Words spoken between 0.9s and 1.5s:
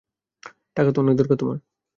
তো অনেক দরকার